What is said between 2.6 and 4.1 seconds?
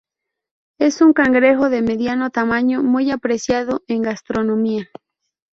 muy apreciado en